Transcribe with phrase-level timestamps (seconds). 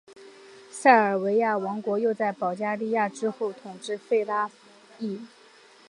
[0.71, 4.49] 塞尔维亚王国又在保加利亚之后统治弗拉
[4.97, 5.19] 涅。